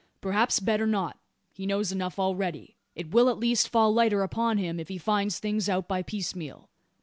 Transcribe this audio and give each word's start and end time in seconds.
"Perhaps 0.19 0.59
better 0.59 0.87
not. 0.87 1.19
He 1.51 1.67
knows 1.67 1.91
enough 1.91 2.17
already. 2.17 2.75
It 2.95 3.11
will 3.11 3.29
at 3.29 3.37
least 3.37 3.69
fall 3.69 3.93
lighter 3.93 4.23
upon 4.23 4.57
him 4.57 4.79
if 4.79 4.87
he 4.89 4.97
find 4.97 5.31
things 5.31 5.69
out 5.69 5.87
by 5.87 6.01
piecemeal. 6.01 6.71